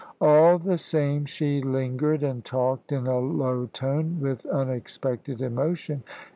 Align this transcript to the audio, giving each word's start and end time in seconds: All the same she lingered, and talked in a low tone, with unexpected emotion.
All 0.19 0.57
the 0.57 0.79
same 0.79 1.25
she 1.25 1.61
lingered, 1.61 2.23
and 2.23 2.43
talked 2.43 2.91
in 2.91 3.05
a 3.05 3.19
low 3.19 3.67
tone, 3.67 4.19
with 4.19 4.43
unexpected 4.47 5.41
emotion. 5.43 6.01